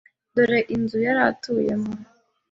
[0.33, 1.91] Dore inzu yari atuyemo.